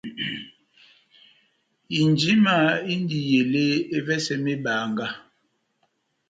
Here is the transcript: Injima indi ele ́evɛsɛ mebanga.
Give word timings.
Injima 2.01 2.55
indi 2.93 3.19
ele 3.39 3.65
́evɛsɛ 3.97 4.35
mebanga. 4.43 5.07